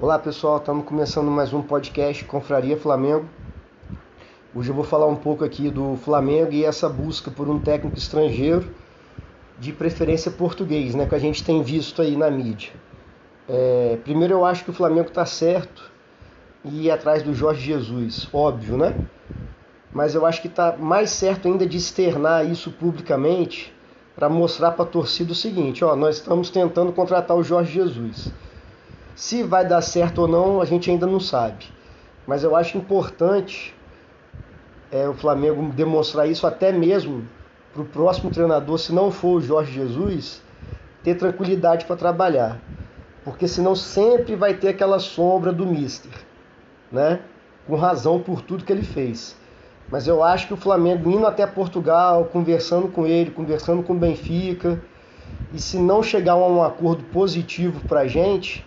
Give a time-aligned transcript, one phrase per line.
[0.00, 3.28] Olá pessoal, estamos começando mais um podcast Confraria Flamengo.
[4.54, 7.98] Hoje eu vou falar um pouco aqui do Flamengo e essa busca por um técnico
[7.98, 8.72] estrangeiro,
[9.58, 12.70] de preferência português, né, que a gente tem visto aí na mídia.
[13.48, 15.90] É, primeiro eu acho que o Flamengo está certo
[16.64, 18.94] e ir atrás do Jorge Jesus, óbvio, né?
[19.92, 23.74] Mas eu acho que está mais certo ainda de externar isso publicamente
[24.14, 28.32] para mostrar para a torcida o seguinte: ó, nós estamos tentando contratar o Jorge Jesus.
[29.18, 31.64] Se vai dar certo ou não, a gente ainda não sabe.
[32.24, 33.74] Mas eu acho importante
[34.92, 37.26] é, o Flamengo demonstrar isso até mesmo
[37.72, 40.40] para o próximo treinador, se não for o Jorge Jesus,
[41.02, 42.60] ter tranquilidade para trabalhar.
[43.24, 46.12] Porque senão sempre vai ter aquela sombra do Mister,
[46.92, 47.18] né?
[47.66, 49.36] Com razão por tudo que ele fez.
[49.90, 53.98] Mas eu acho que o Flamengo indo até Portugal, conversando com ele, conversando com o
[53.98, 54.80] Benfica,
[55.52, 58.64] e se não chegar a um acordo positivo para a gente,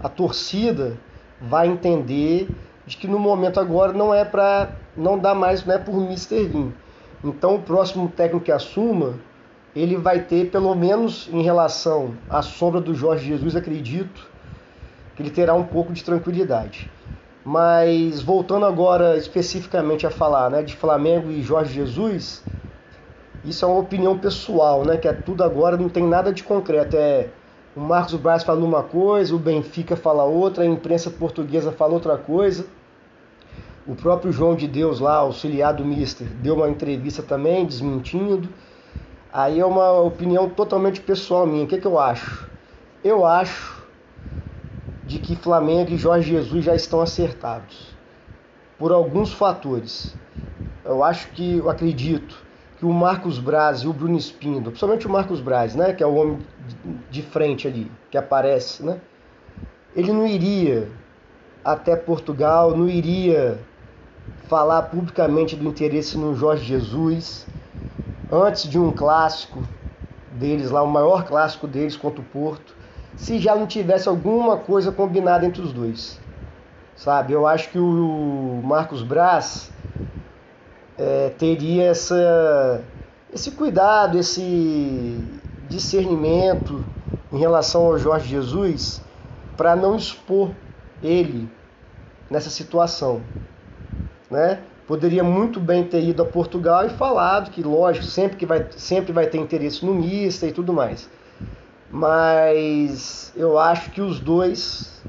[0.00, 0.96] a torcida
[1.40, 2.54] vai entender
[2.86, 6.48] de que no momento agora não é para não dá mais, não é por Mister
[6.48, 6.72] Vim.
[7.22, 9.14] Então o próximo técnico que assuma,
[9.74, 14.30] ele vai ter pelo menos em relação à sombra do Jorge Jesus, acredito
[15.16, 16.88] que ele terá um pouco de tranquilidade.
[17.44, 22.42] Mas voltando agora especificamente a falar né, de Flamengo e Jorge Jesus,
[23.44, 24.96] isso é uma opinião pessoal, né?
[24.96, 26.96] Que é tudo agora, não tem nada de concreto.
[26.96, 27.28] É
[27.76, 32.16] o Marcos Braz fala uma coisa, o Benfica fala outra, a imprensa portuguesa fala outra
[32.16, 32.66] coisa.
[33.86, 38.48] O próprio João de Deus lá, auxiliar do Mister, deu uma entrevista também, desmentindo.
[39.32, 41.64] Aí é uma opinião totalmente pessoal minha.
[41.64, 42.48] O que, que eu acho?
[43.02, 43.84] Eu acho
[45.04, 47.94] de que Flamengo e Jorge Jesus já estão acertados
[48.78, 50.16] por alguns fatores.
[50.84, 52.36] Eu acho que, eu acredito
[52.78, 56.06] que o Marcos Braz e o Bruno Espindo, principalmente o Marcos Braz, né, que é
[56.06, 56.38] o homem
[57.10, 59.00] de frente ali, que aparece, né,
[59.94, 60.88] ele não iria
[61.64, 63.58] até Portugal, não iria
[64.48, 67.46] falar publicamente do interesse no Jorge Jesus
[68.30, 69.62] antes de um clássico
[70.32, 72.74] deles lá, o maior clássico deles contra o Porto
[73.16, 76.20] se já não tivesse alguma coisa combinada entre os dois.
[76.96, 77.32] Sabe?
[77.32, 79.70] Eu acho que o Marcos Braz
[80.98, 82.82] é, teria essa,
[83.32, 85.18] esse cuidado, esse
[85.68, 86.84] discernimento
[87.32, 89.02] em relação ao Jorge Jesus
[89.56, 90.50] para não expor
[91.02, 91.48] ele
[92.30, 93.22] nessa situação,
[94.30, 94.60] né?
[94.86, 99.12] Poderia muito bem ter ido a Portugal e falado que, lógico, sempre que vai, sempre
[99.12, 101.08] vai ter interesse no mista e tudo mais
[101.94, 105.00] mas eu acho que os dois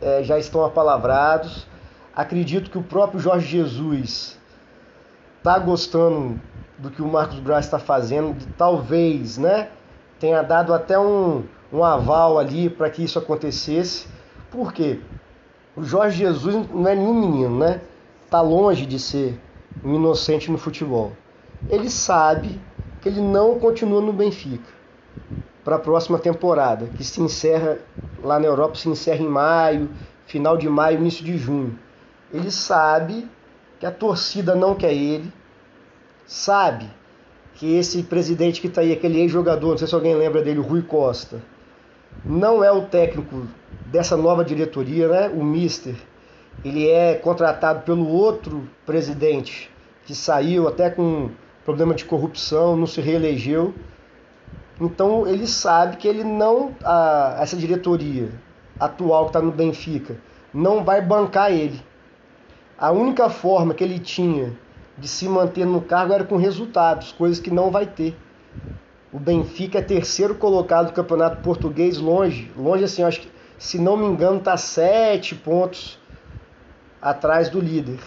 [0.00, 1.66] é, já estão apalavrados.
[2.14, 4.38] Acredito que o próprio Jorge Jesus
[5.38, 6.40] está gostando
[6.80, 9.68] do que o Marcos Braz está fazendo, talvez, né,
[10.18, 14.06] tenha dado até um, um aval ali para que isso acontecesse.
[14.50, 15.00] Por quê?
[15.76, 17.80] O Jorge Jesus não é nenhum menino, né?
[18.28, 19.38] Tá longe de ser
[19.84, 21.12] um inocente no futebol.
[21.68, 22.60] Ele sabe
[23.00, 24.80] que ele não continua no Benfica
[25.64, 27.78] para a próxima temporada, que se encerra
[28.22, 29.90] lá na Europa, se encerra em maio,
[30.26, 31.78] final de maio, início de junho.
[32.32, 33.28] Ele sabe
[33.78, 35.32] que a torcida não quer ele,
[36.30, 36.86] sabe
[37.54, 40.62] que esse presidente que está aí, aquele ex-jogador, não sei se alguém lembra dele, o
[40.62, 41.42] Rui Costa,
[42.24, 43.46] não é o técnico
[43.86, 45.28] dessa nova diretoria, né?
[45.28, 45.94] O Mister.
[46.64, 49.70] Ele é contratado pelo outro presidente
[50.04, 51.30] que saiu até com
[51.64, 53.74] problema de corrupção, não se reelegeu
[54.80, 58.30] então ele sabe que ele não, a, essa diretoria
[58.78, 60.16] atual que está no Benfica,
[60.54, 61.82] não vai bancar ele.
[62.78, 64.56] A única forma que ele tinha
[65.00, 68.16] de se manter no cargo era com resultados, coisas que não vai ter.
[69.12, 73.96] O Benfica é terceiro colocado do Campeonato Português, longe, longe assim, acho que, se não
[73.96, 75.98] me engano, está sete pontos
[77.00, 77.98] atrás do líder.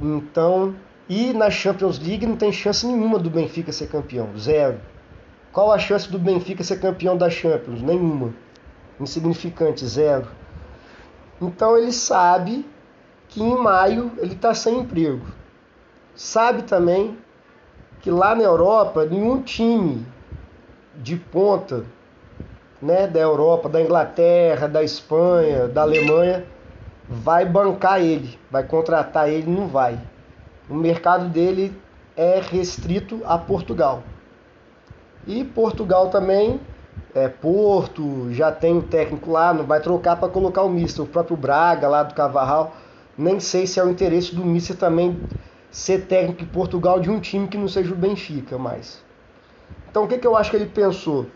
[0.00, 0.74] Então,
[1.08, 4.80] e na Champions League não tem chance nenhuma do Benfica ser campeão, zero.
[5.52, 7.82] Qual a chance do Benfica ser campeão da Champions?
[7.82, 8.32] Nenhuma.
[9.00, 10.28] Insignificante, zero.
[11.40, 12.64] Então ele sabe
[13.28, 15.26] que em maio ele está sem emprego.
[16.14, 17.16] Sabe também
[18.00, 20.06] que lá na Europa nenhum time
[20.96, 21.84] de ponta
[22.80, 26.44] né, da Europa, da Inglaterra, da Espanha, da Alemanha
[27.08, 29.98] vai bancar ele, vai contratar ele, não vai.
[30.68, 31.76] O mercado dele
[32.16, 34.02] é restrito a Portugal.
[35.26, 36.60] E Portugal também,
[37.14, 41.04] é, Porto, já tem o técnico lá, não vai trocar para colocar o Mister.
[41.04, 42.74] O próprio Braga lá do Cavarral,
[43.16, 45.20] nem sei se é o interesse do Mister também
[45.72, 49.02] ser técnico em Portugal de um time que não seja o Benfica mais.
[49.90, 51.26] Então o que, que eu acho que ele pensou?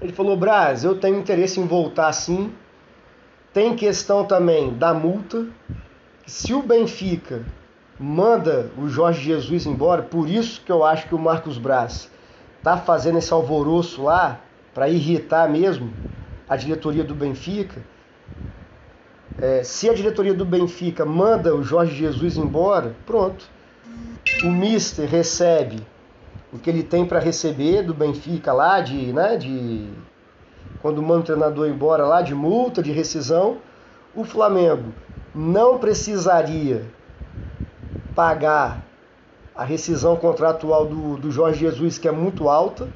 [0.00, 2.52] Ele falou, Braz, eu tenho interesse em voltar sim,
[3.52, 5.46] Tem questão também da multa.
[6.24, 7.44] Se o Benfica
[7.98, 12.08] manda o Jorge Jesus embora, por isso que eu acho que o Marcos Braz
[12.62, 14.38] tá fazendo esse alvoroço lá
[14.72, 15.92] para irritar mesmo
[16.48, 17.82] a diretoria do Benfica.
[19.40, 23.48] É, se a diretoria do Benfica manda o Jorge Jesus embora, pronto.
[24.42, 25.80] O Mister recebe
[26.52, 29.88] o que ele tem para receber do Benfica lá de, né, de
[30.82, 33.58] quando manda o treinador embora lá de multa, de rescisão.
[34.14, 34.92] O Flamengo
[35.34, 36.84] não precisaria
[38.14, 38.82] pagar
[39.54, 42.88] a rescisão contratual do, do Jorge Jesus, que é muito alta,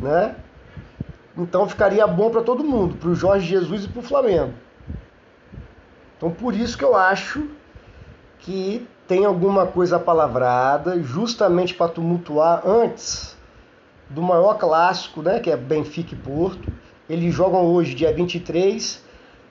[0.00, 0.36] né?
[1.36, 4.52] Então ficaria bom para todo mundo, para o Jorge Jesus e para o Flamengo.
[6.18, 7.48] Então por isso que eu acho
[8.40, 13.36] que tem alguma coisa palavrada, justamente para tumultuar antes
[14.10, 16.70] do maior clássico, né, que é Benfica e Porto.
[17.08, 19.02] Eles jogam hoje, dia 23,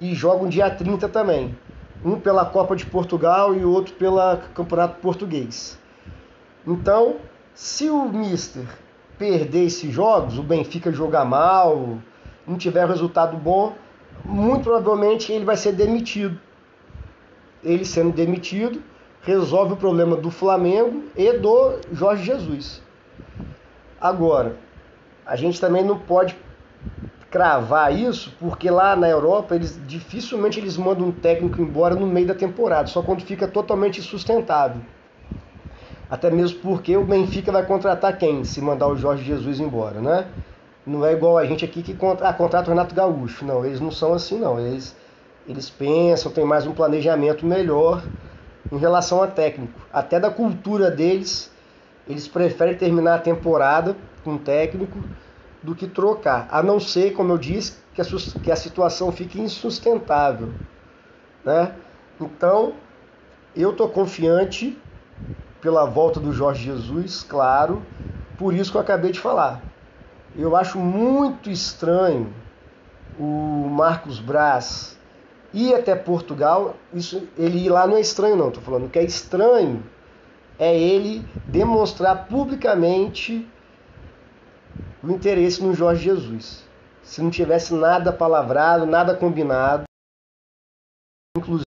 [0.00, 1.56] e jogam dia 30 também.
[2.04, 4.18] Um pela Copa de Portugal e o outro pelo
[4.54, 5.78] Campeonato Português.
[6.66, 7.16] Então,
[7.54, 8.64] se o Mister
[9.18, 11.98] perder esses jogos, o Benfica jogar mal,
[12.46, 13.74] não tiver resultado bom,
[14.24, 16.40] muito provavelmente ele vai ser demitido.
[17.62, 18.82] Ele sendo demitido,
[19.22, 22.82] resolve o problema do Flamengo e do Jorge Jesus.
[24.00, 24.56] Agora,
[25.24, 26.36] a gente também não pode
[27.30, 32.26] cravar isso, porque lá na Europa eles dificilmente eles mandam um técnico embora no meio
[32.26, 34.82] da temporada, só quando fica totalmente sustentável.
[36.10, 40.26] Até mesmo porque o Benfica vai contratar quem se mandar o Jorge Jesus embora, né?
[40.86, 43.46] Não é igual a gente aqui que contra, ah, contrata o Renato Gaúcho.
[43.46, 44.60] Não, eles não são assim não.
[44.60, 44.94] Eles,
[45.46, 48.02] eles pensam, tem mais um planejamento melhor
[48.70, 49.78] em relação a técnico.
[49.92, 51.50] Até da cultura deles,
[52.08, 54.98] eles preferem terminar a temporada com técnico
[55.62, 56.46] do que trocar.
[56.50, 58.04] A não ser, como eu disse, que a,
[58.42, 60.52] que a situação fique insustentável.
[61.44, 61.74] Né?
[62.20, 62.74] Então,
[63.54, 64.78] eu estou confiante
[65.60, 67.82] pela volta do Jorge Jesus, claro,
[68.38, 69.62] por isso que eu acabei de falar.
[70.36, 72.32] Eu acho muito estranho
[73.18, 74.98] o Marcos Braz
[75.52, 78.90] ir até Portugal, isso, ele ir lá não é estranho não, estou falando.
[78.90, 79.82] Que é estranho
[80.58, 83.48] é ele demonstrar publicamente
[85.02, 86.64] o interesse no Jorge Jesus.
[87.02, 89.84] Se não tivesse nada palavrado, nada combinado,
[91.36, 91.64] inclusive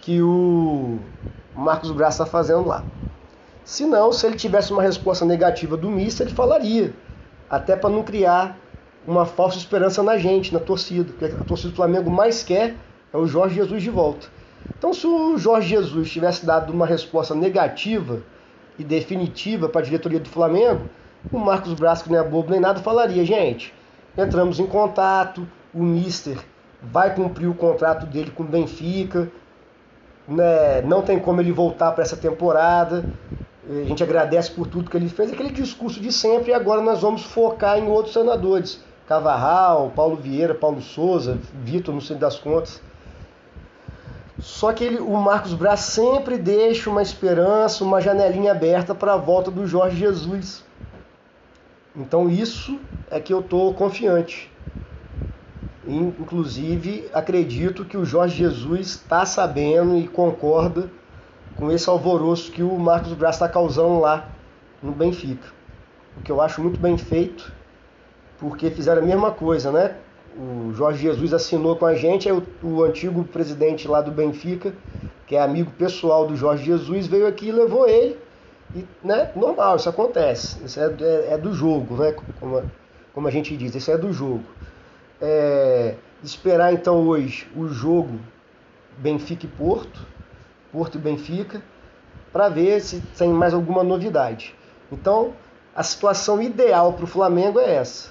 [0.00, 0.98] que o
[1.54, 2.84] Marcos Braz está fazendo lá.
[3.64, 6.94] Se não, se ele tivesse uma resposta negativa do Mister, ele falaria.
[7.48, 8.58] Até para não criar
[9.06, 11.12] uma falsa esperança na gente, na torcida.
[11.12, 12.74] Porque a torcida do Flamengo mais quer
[13.12, 14.26] é o Jorge Jesus de volta.
[14.78, 18.22] Então, se o Jorge Jesus tivesse dado uma resposta negativa
[18.78, 20.88] e definitiva para a diretoria do Flamengo,
[21.32, 23.72] o Marcos Braz, que não é bobo nem nada, falaria: gente,
[24.16, 26.38] entramos em contato, o Mister
[26.82, 29.30] vai cumprir o contrato dele com o Benfica,
[30.28, 33.04] né, não tem como ele voltar para essa temporada.
[33.66, 37.00] A gente agradece por tudo que ele fez, aquele discurso de sempre, e agora nós
[37.00, 38.83] vamos focar em outros senadores.
[39.06, 42.80] Cavarral, Paulo Vieira, Paulo Souza, Vitor, não sei das contas.
[44.38, 49.16] Só que ele, o Marcos Braz sempre deixa uma esperança, uma janelinha aberta para a
[49.16, 50.64] volta do Jorge Jesus.
[51.94, 52.78] Então isso
[53.10, 54.50] é que eu estou confiante.
[55.86, 60.90] Inclusive, acredito que o Jorge Jesus está sabendo e concorda
[61.56, 64.28] com esse alvoroço que o Marcos Braz está causando lá
[64.82, 65.48] no Benfica.
[66.16, 67.52] O que eu acho muito bem feito,
[68.48, 69.96] porque fizeram a mesma coisa, né?
[70.36, 74.72] O Jorge Jesus assinou com a gente, aí o, o antigo presidente lá do Benfica,
[75.26, 78.18] que é amigo pessoal do Jorge Jesus, veio aqui e levou ele.
[78.74, 80.62] E, né, normal, isso acontece.
[80.64, 82.14] Isso é, é, é do jogo, né?
[82.40, 82.62] Como,
[83.14, 84.44] como a gente diz, isso é do jogo
[85.20, 88.18] é, esperar então hoje o jogo
[88.98, 90.06] Benfica e Porto,
[90.70, 91.62] Porto e Benfica,
[92.32, 94.54] para ver se tem mais alguma novidade.
[94.90, 95.32] Então,
[95.74, 98.10] a situação ideal para o Flamengo é essa.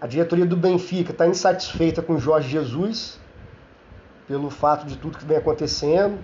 [0.00, 3.18] A diretoria do Benfica está insatisfeita com Jorge Jesus,
[4.28, 6.18] pelo fato de tudo que vem acontecendo,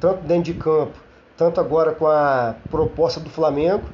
[0.00, 0.98] tanto dentro de campo,
[1.36, 3.84] tanto agora com a proposta do Flamengo.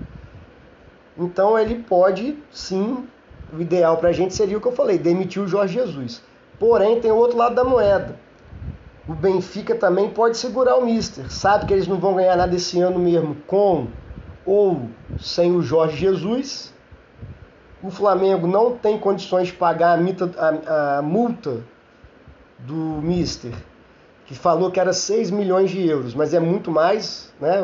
[1.19, 3.09] Então ele pode sim
[3.53, 6.23] o ideal para a gente seria o que eu falei, demitir o Jorge Jesus.
[6.59, 8.17] Porém, tem o outro lado da moeda.
[9.09, 11.31] O Benfica também pode segurar o Mister.
[11.31, 13.89] Sabe que eles não vão ganhar nada esse ano mesmo com
[14.47, 14.89] ou
[15.19, 16.74] sem o Jorge Jesus.
[17.85, 21.63] O Flamengo não tem condições de pagar a, mita, a, a multa
[22.61, 23.53] do Mister,
[24.25, 27.63] que falou que era 6 milhões de euros, mas é muito mais, né?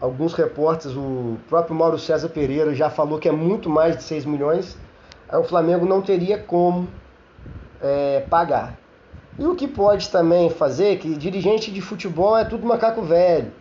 [0.00, 4.24] Alguns repórteres, o próprio Mauro César Pereira já falou que é muito mais de 6
[4.24, 4.76] milhões,
[5.28, 6.88] aí o Flamengo não teria como
[7.80, 8.76] é, pagar.
[9.38, 13.52] E o que pode também fazer, que dirigente de futebol é tudo macaco velho.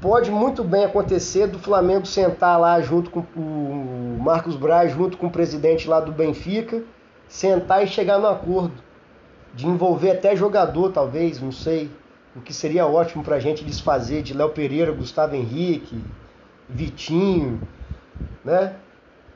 [0.00, 5.26] Pode muito bem acontecer do Flamengo sentar lá junto com o Marcos Braz, junto com
[5.26, 6.84] o presidente lá do Benfica,
[7.28, 8.74] sentar e chegar no acordo.
[9.52, 11.90] De envolver até jogador, talvez, não sei.
[12.36, 16.00] O que seria ótimo para a gente desfazer de Léo Pereira, Gustavo Henrique,
[16.68, 17.60] Vitinho,
[18.44, 18.74] né?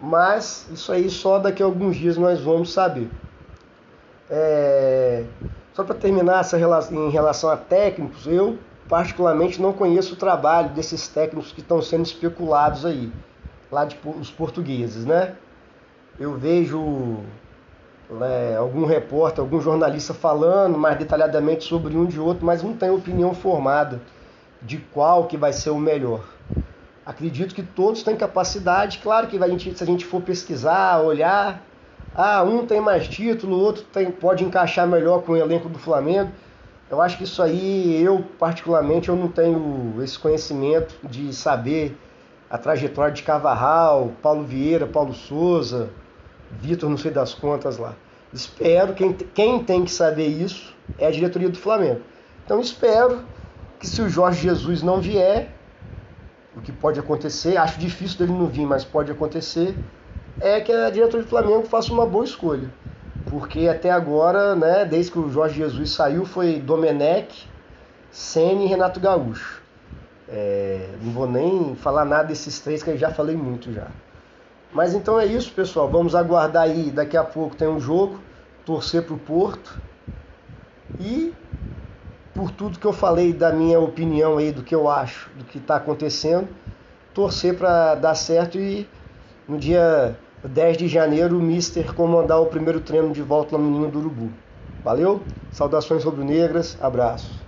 [0.01, 3.11] Mas isso aí só daqui a alguns dias nós vamos saber.
[4.31, 5.25] É...
[5.73, 10.71] Só para terminar essa relação, em relação a técnicos, eu particularmente não conheço o trabalho
[10.71, 13.13] desses técnicos que estão sendo especulados aí,
[13.71, 15.35] lá de os portugueses, né?
[16.19, 17.21] Eu vejo
[18.11, 22.91] né, algum repórter, algum jornalista falando mais detalhadamente sobre um de outro, mas não tem
[22.91, 24.01] opinião formada
[24.61, 26.25] de qual que vai ser o melhor.
[27.05, 29.39] Acredito que todos têm capacidade, claro que
[29.75, 31.63] se a gente for pesquisar, olhar,
[32.15, 35.79] ah, um tem mais título, o outro tem, pode encaixar melhor com o elenco do
[35.79, 36.31] Flamengo.
[36.93, 41.97] Eu acho que isso aí, eu particularmente, eu não tenho esse conhecimento de saber
[42.51, 45.89] a trajetória de Cavarral, Paulo Vieira, Paulo Souza,
[46.51, 47.95] Vitor, não sei das contas lá.
[48.31, 52.03] Espero, quem, quem tem que saber isso é a diretoria do Flamengo.
[52.45, 53.25] Então espero
[53.81, 55.51] que se o Jorge Jesus não vier,
[56.55, 59.75] o que pode acontecer, acho difícil dele não vir, mas pode acontecer,
[60.39, 62.71] é que a diretoria do Flamengo faça uma boa escolha.
[63.29, 67.49] Porque até agora, né, desde que o Jorge Jesus saiu, foi Domenech,
[68.11, 69.63] Senna e Renato Gaúcho.
[70.29, 73.89] É, não vou nem falar nada desses três que eu já falei muito já.
[74.73, 75.89] Mas então é isso, pessoal.
[75.89, 76.91] Vamos aguardar aí.
[76.91, 78.19] Daqui a pouco tem um jogo.
[78.65, 79.79] Torcer para o Porto.
[80.99, 81.35] E
[82.35, 85.59] por tudo que eu falei da minha opinião aí, do que eu acho, do que
[85.59, 86.49] está acontecendo,
[87.13, 88.89] torcer para dar certo e
[89.47, 90.17] no dia
[90.49, 94.01] 10 de janeiro o Mister comandar o primeiro treino de volta lá no Ninho do
[94.01, 94.33] Urubu.
[94.83, 95.25] Valeu?
[95.49, 97.41] Saudações rubro-negras, abraço.